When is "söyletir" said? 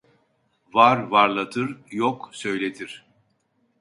2.33-3.05